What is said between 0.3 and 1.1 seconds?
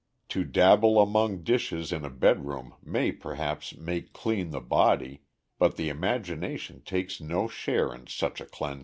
dabble